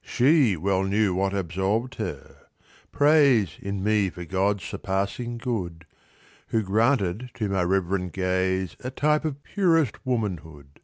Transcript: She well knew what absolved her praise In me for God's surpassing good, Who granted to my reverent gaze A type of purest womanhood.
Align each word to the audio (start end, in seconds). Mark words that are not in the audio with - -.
She 0.00 0.56
well 0.56 0.84
knew 0.84 1.14
what 1.14 1.34
absolved 1.34 1.96
her 1.96 2.46
praise 2.92 3.58
In 3.60 3.84
me 3.84 4.08
for 4.08 4.24
God's 4.24 4.64
surpassing 4.64 5.36
good, 5.36 5.84
Who 6.48 6.62
granted 6.62 7.28
to 7.34 7.50
my 7.50 7.62
reverent 7.62 8.14
gaze 8.14 8.74
A 8.82 8.90
type 8.90 9.26
of 9.26 9.42
purest 9.42 10.06
womanhood. 10.06 10.80